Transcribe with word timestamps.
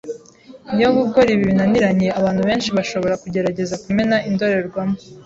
Iyo 0.75 0.89
gukora 0.97 1.27
ibi 1.33 1.43
binaniranye, 1.49 2.07
abantu 2.19 2.41
benshi 2.49 2.69
bashobora 2.77 3.19
kugerageza 3.23 3.75
kumena 3.83 4.15
indorerwamo 4.29 4.97